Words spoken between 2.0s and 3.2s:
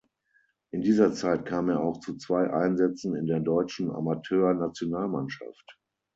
zwei Einsätzen